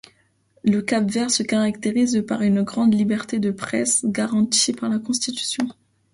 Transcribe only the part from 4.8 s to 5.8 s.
la Constitution.